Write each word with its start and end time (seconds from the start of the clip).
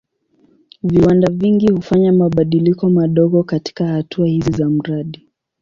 Viwanda 0.83 1.31
vingi 1.31 1.71
hufanya 1.71 2.13
mabadiliko 2.13 2.89
madogo 2.89 3.43
katika 3.43 3.87
hatua 3.87 4.27
hizi 4.27 4.51
za 4.51 4.69
mradi. 4.69 5.29